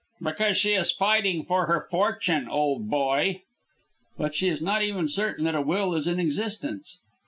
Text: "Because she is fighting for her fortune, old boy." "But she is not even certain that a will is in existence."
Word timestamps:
"Because 0.19 0.57
she 0.57 0.73
is 0.73 0.91
fighting 0.91 1.45
for 1.45 1.67
her 1.67 1.87
fortune, 1.91 2.47
old 2.49 2.89
boy." 2.89 3.43
"But 4.17 4.33
she 4.33 4.49
is 4.49 4.59
not 4.59 4.81
even 4.81 5.07
certain 5.07 5.45
that 5.45 5.53
a 5.53 5.61
will 5.61 5.93
is 5.93 6.07
in 6.07 6.19
existence." 6.19 6.97